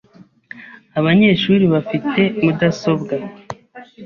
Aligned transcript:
Abanyeshuri 0.99 1.63
bafite 1.73 2.21
mudasobwa. 2.43 3.15